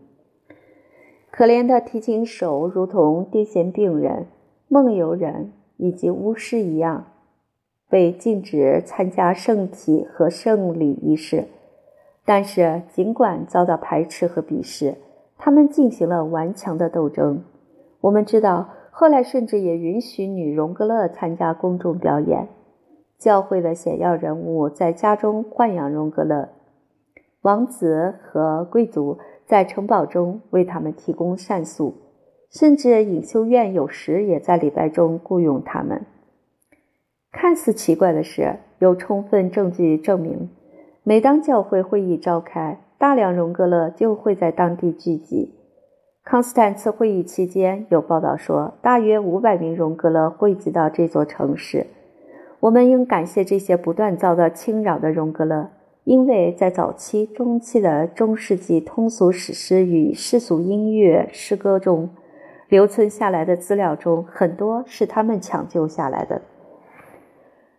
[1.31, 4.27] 可怜的提琴手如同癫痫病人、
[4.67, 5.53] 梦游人。
[5.81, 7.07] 以及巫师一样，
[7.89, 11.47] 被禁止参加圣体和圣礼仪式。
[12.23, 14.93] 但是，尽管遭到排斥和鄙视，
[15.39, 17.43] 他们进行了顽强的斗争。
[17.99, 22.47] 我们知道，后来甚至也允许女荣格勒参加公众表演。
[23.17, 26.49] 教会的显要人物在家中豢养荣格勒，
[27.41, 29.17] 王子和贵族
[29.47, 31.95] 在城堡中为他们提供膳宿。
[32.51, 36.05] 甚至隐修院有时也在礼拜中雇佣他们。
[37.31, 40.49] 看似奇怪的是，有充分证据证明，
[41.03, 45.55] 每当教会会议召开，大量荣格勒就会在当地聚集。
[46.25, 51.87] 康斯坦茨会议期间，有报道说，大约五百名荣格勒汇集到这座城市。
[52.59, 55.69] 我们应感谢这些不断遭到侵扰的荣格勒，
[56.03, 62.09] 因为在早期、中期的中世纪通俗史诗与世俗音乐诗歌中。
[62.71, 66.41] 留存下来的资料中，很多是他们抢救下来的。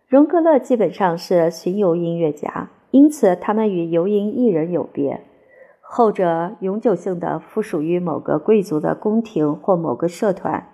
[0.07, 5.21] 荣格勒基本上是巡游音乐家，因此他们与游吟艺人有别。
[5.81, 10.69] 后者永久性的附属于某个贵族的宫廷或某个社团，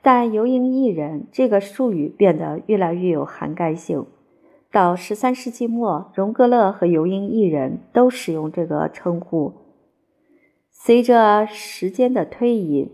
[0.00, 4.06] 但游吟艺人这个术语变得越来越有涵盖性。
[4.70, 9.52] 到十三世纪末，荣格勒和游吟艺人都使用这个称呼。
[10.70, 12.92] 随着时间的推移，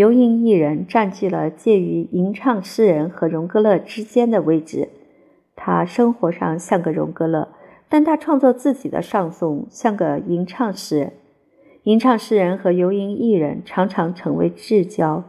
[0.00, 4.88] 游吟艺人占据了介于吟唱诗人和荣格勒之间的位置。
[5.54, 7.48] 他生活上像个荣格勒，
[7.86, 11.12] 但他创作自己的上颂像个吟唱诗人。
[11.82, 15.22] 吟唱诗人和游吟艺人常常成为至交。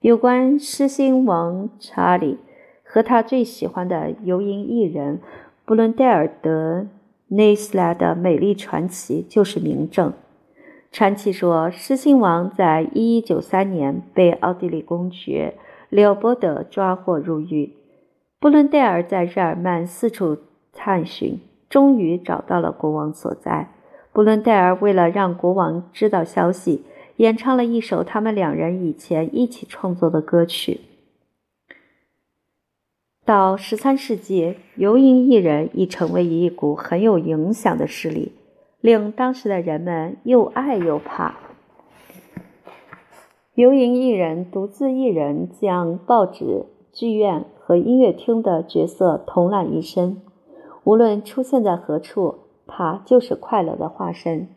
[0.00, 2.38] 有关诗心王查理
[2.82, 5.20] 和他最喜欢的游吟艺人
[5.66, 6.86] 布伦戴尔德
[7.28, 10.14] 内斯莱的美丽传奇就是明证。
[10.92, 15.54] 传奇说，狮心王在1193年被奥地利公爵
[15.88, 17.74] 利奥波德抓获入狱。
[18.40, 20.36] 布伦戴尔在日耳曼四处
[20.72, 21.38] 探寻，
[21.68, 23.72] 终于找到了国王所在。
[24.12, 26.82] 布伦戴尔为了让国王知道消息，
[27.18, 30.80] 演唱了一首他们两人以前一起创作的歌曲。
[33.24, 38.32] 到13世纪，游吟艺人已成为一股很有影响的势力。
[38.80, 41.38] 令当时的人们又爱又怕。
[43.54, 50.22] 游吟艺人独自一人将报纸、剧院和音乐厅的角色统揽一身，
[50.84, 54.48] 无论出现在何处，他就是快乐的化身。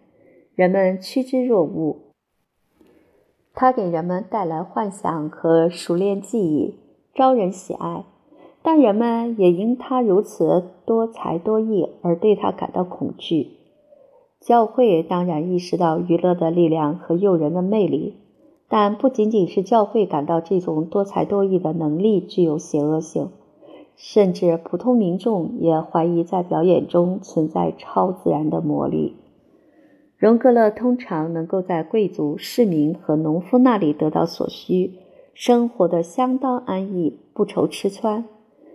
[0.55, 1.97] 人们趋之若鹜。
[3.53, 6.79] 他给人们带来幻想和熟练技艺，
[7.13, 8.05] 招人喜爱。
[8.61, 13.62] 但人们也因他如此多才多艺而对他感到恐惧。
[14.45, 18.17] 教会当然意识到娱乐的力量和诱人的魅力，
[18.67, 23.29] 但不仅仅是教会感到这种多才多艺的能力具有邪恶性，
[23.95, 29.15] 甚至普通民众也怀疑在表演中存在超自然的魔力。
[30.17, 34.95] 荣格勒通常能够在贵族、市民和农夫那里得到所需，
[35.33, 38.25] 生活的相当安逸，不愁吃穿。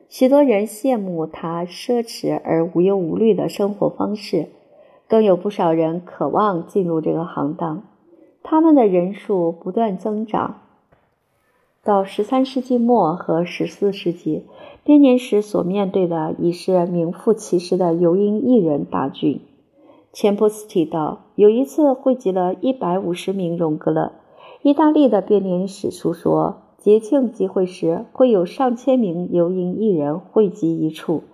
[0.08, 4.46] 许多人羡慕他奢侈而无忧无虑的生活方式，
[5.08, 7.82] 更有不少人渴望进入这个行当。
[8.42, 10.60] 他们的人数不断增长。
[11.82, 14.44] 到十三世纪末和十四世纪，
[14.84, 19.40] 编年史所面对的已是名副其实的游吟艺人大军。
[20.12, 24.12] 钱伯斯提到，有一次汇集了一百五十名荣格勒。
[24.62, 26.62] 意大利的编年史书说。
[26.78, 31.24] 节庆集会时，会有上千名游吟艺人汇集一处。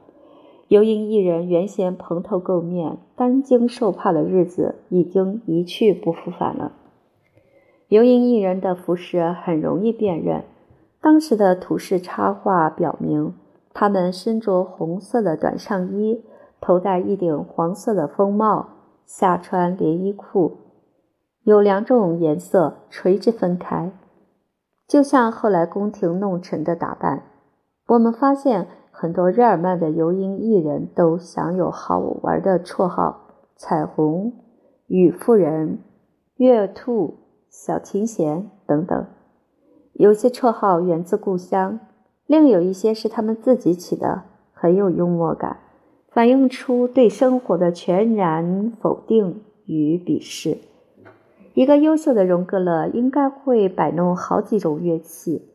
[0.68, 6.72] 游吟艺人原先蓬头垢面、担惊受怕的日子已经一去不复返了。
[7.88, 10.44] 游吟艺人的服饰很容易辨认。
[11.00, 13.34] 当时的图示插画表明，
[13.74, 16.24] 他们身着红色的短上衣，
[16.62, 18.68] 头戴一顶黄色的风帽，
[19.04, 20.56] 下穿连衣裤，
[21.42, 23.92] 有两种颜色垂直分开。
[24.88, 27.24] 就像后来宫廷弄臣的打扮，
[27.88, 28.66] 我们发现
[29.04, 34.32] 很多日耳曼的游吟艺人都享有好玩的绰号：彩虹、
[34.86, 35.80] 雨妇人、
[36.36, 37.18] 月兔、
[37.50, 39.06] 小琴弦等等。
[39.92, 41.80] 有些绰号源自故乡，
[42.26, 44.22] 另有一些是他们自己起的，
[44.54, 45.58] 很有幽默感，
[46.08, 50.56] 反映出对生活的全然否定与鄙视。
[51.52, 55.50] 一个优秀的荣格勒应该会摆弄好几种乐器。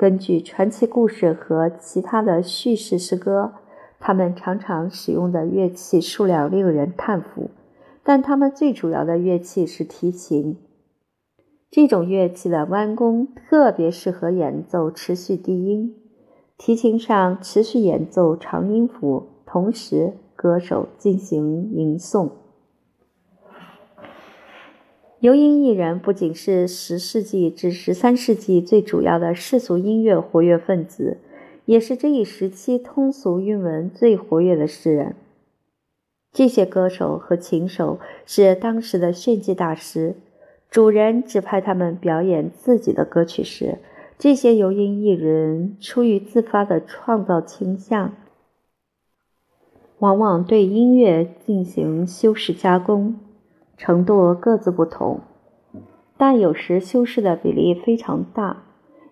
[0.00, 3.52] 根据传奇故事和其他的叙事诗歌，
[3.98, 7.50] 他们常常使用的乐器数量令人叹服。
[8.02, 10.56] 但他们最主要的乐器是提琴。
[11.70, 15.94] 这种乐器的弯弓特别适合演奏持续低音。
[16.56, 22.30] 提琴上持续演奏长音符，同时歌手进行吟诵。
[25.20, 31.18] 游吟艺人不仅是十世纪至十三世纪最主要的世俗音乐活跃分子，
[31.66, 35.14] 也是这一时期通俗韵文最活跃的诗人。
[36.32, 40.14] 这些歌手和琴手是当时的炫技大师，
[40.70, 43.76] 主人指派他们表演自己的歌曲时，
[44.18, 48.14] 这些游吟艺人出于自发的创造倾向，
[49.98, 53.16] 往往对音乐进行修饰加工。
[53.82, 55.20] 程度各自不同，
[56.18, 58.64] 但有时修饰的比例非常大，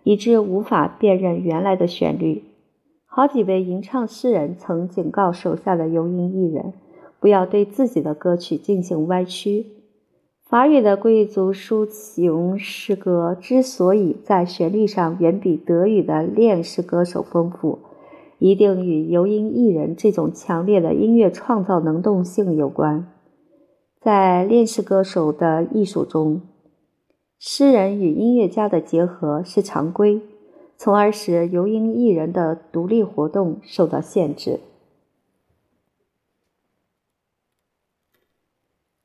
[0.02, 2.44] 以致无法辨认原来的旋律。
[3.06, 6.74] 好几位吟唱诗人曾警告手下的游吟艺人，
[7.18, 9.64] 不要对自己的歌曲进行歪曲。
[10.50, 17.78] 法语的贵族抒情诗歌之所以在旋律上远比德语的恋诗歌手丰富，
[18.38, 23.06] 一定与游吟艺人这种强烈的音乐创造能动性有关。
[24.09, 26.40] 在恋诗歌手的艺术中，
[27.38, 30.22] 诗人与音乐家的结合是常规，
[30.78, 34.61] 从而使游吟艺人的独立活动受到限制。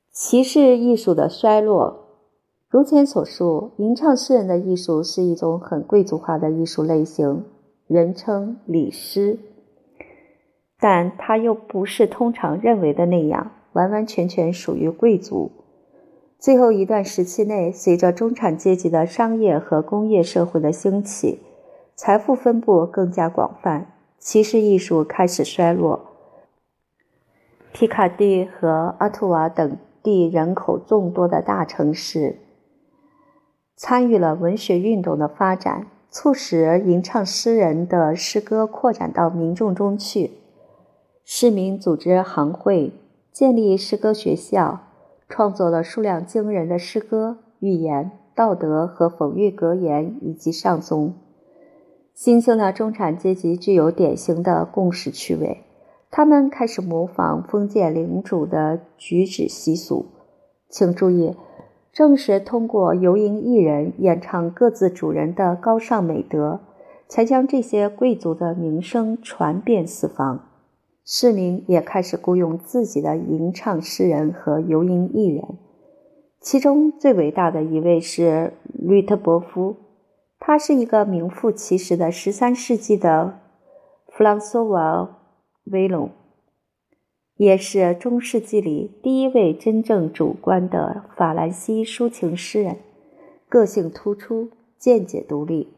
[0.10, 2.08] 骑士艺术的衰落，
[2.70, 7.44] 如前所述，吟唱诗人的艺术是一种很贵族化的艺术类型，
[7.88, 9.38] 人称礼诗，
[10.80, 13.52] 但它又不是通常认为的那样。
[13.74, 15.52] 完完全全属于贵族。
[16.40, 21.40] 最后一段时期内，随着中产阶级的商业和工业社会的兴起，
[21.96, 26.02] 财富分布更加广泛，骑士艺术开始衰落。
[27.72, 32.40] 皮卡蒂和阿图瓦等地人口众多的大城市，
[33.76, 40.32] 参与了文学运动的发展，促使吟唱诗人的诗歌扩展到民众中去。
[41.24, 42.92] 市民组织行会。
[43.34, 44.82] 建立诗歌学校，
[45.28, 51.16] 创作了数量惊人的诗歌、寓言、道德和讽喻格言以及上颂。
[52.14, 55.64] 新兴的中产阶级具有典型的共识趣味，
[56.12, 60.06] 他们开始模仿封建领主的举止习俗。
[60.70, 61.36] 请注意，
[61.92, 66.60] 正是通过游吟艺人演唱各自主人的高尚美德，
[67.08, 70.53] 才将这些贵族的名声传遍四方。
[71.06, 75.58] 市民也开始雇佣自己的吟唱诗人和游吟艺人，
[76.40, 79.76] 其中最伟大的一位是吕特伯夫，
[80.40, 83.40] 他是一个名副其实的十三世纪的
[84.08, 85.20] 弗朗索瓦·
[85.72, 86.10] 威龙，
[87.36, 92.78] 也是中世纪里第一位真正主观的法兰西抒情诗人，
[93.50, 95.74] 个性突出，见解独立。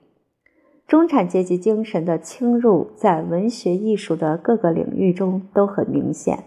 [0.88, 6.43] 中产阶级精神的侵入在文学艺术的各个领域中都很明显。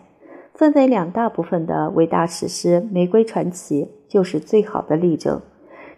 [0.55, 5.41] 分为两大部分的伟大史诗《玫瑰传奇》就是最好的例证。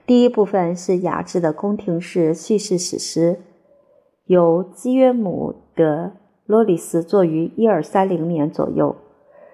[0.07, 3.41] 第一部分是雅致的宫廷式叙事史诗，
[4.26, 6.07] 由基约姆·德·
[6.47, 8.97] 罗里斯作于一二三零年左右。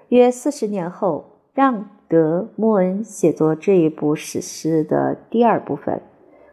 [0.08, 6.00] 约四十年后，让·德·莫恩写作这一部史诗的第二部分。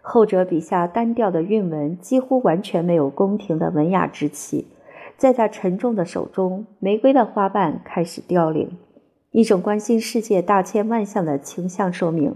[0.06, 4.68] 后者笔下单调的韵文几乎完全没有宫廷的文雅之气，
[5.16, 8.78] 在他沉重的手中，玫瑰的花瓣开始凋零。
[9.32, 12.36] 一种关心世界大千万象的倾向说明，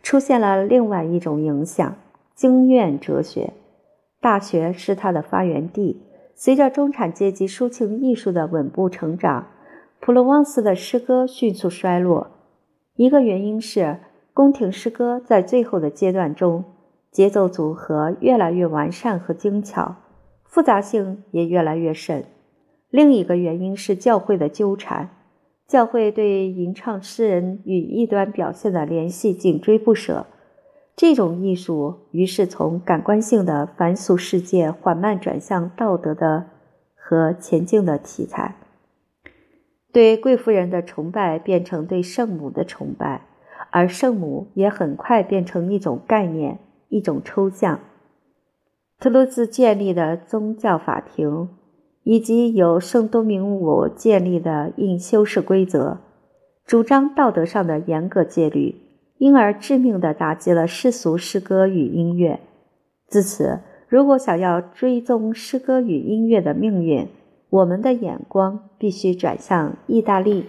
[0.00, 1.96] 出现了另外一种影响——
[2.36, 3.52] 经院哲学。
[4.20, 6.04] 大学是他的发源地。
[6.36, 9.48] 随着中产阶级抒情艺术的稳步成长，
[9.98, 12.28] 普罗旺斯的诗歌迅速衰落。
[12.94, 13.98] 一个原因是
[14.32, 16.62] 宫廷诗歌在最后的阶段中。
[17.10, 19.96] 节奏组合越来越完善和精巧，
[20.44, 22.24] 复杂性也越来越深。
[22.90, 25.10] 另一个原因是教会的纠缠，
[25.66, 30.26] 教会对吟唱诗人与异端表现的联系紧追不舍。
[30.96, 36.46] 这种艺术于是从感官性的凡俗世界缓慢转向道德的
[36.96, 38.56] 和前进的题材。
[39.92, 43.22] 对贵妇人的崇拜变成对圣母的崇拜，
[43.70, 46.58] 而圣母也很快变成一种概念。
[46.88, 47.80] 一种抽象。
[48.98, 51.48] 特鲁兹建立的宗教法庭，
[52.02, 55.98] 以及由圣多明武建立的印修饰规则，
[56.64, 58.74] 主张道德上的严格戒律，
[59.18, 62.40] 因而致命地打击了世俗诗歌与音乐。
[63.06, 67.08] 自此，如果想要追踪诗歌与音乐的命运，
[67.50, 70.46] 我们的眼光必须转向意大利。